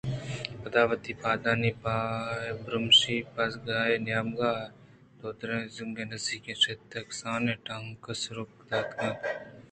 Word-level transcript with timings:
پدا 0.61 0.81
وتی 0.89 1.13
پادانی 1.21 1.71
بے 1.81 1.97
برٛمشی 2.63 3.15
ءَ 3.25 3.29
پیژگاہے 3.33 3.95
نیمگ 4.05 4.39
ءَ 5.23 5.37
دروازگ 5.39 5.97
ءِ 6.01 6.09
نزّیکءَ 6.11 6.59
شت 6.61 6.91
ءُکسانیں 6.99 7.61
ٹنگ 7.65 8.05
ءَ 8.11 8.21
سُرک 8.21 8.51
دیگ 8.69 8.89
ءَ 8.93 8.95
لگ 9.03 9.03
اِت 9.03 9.21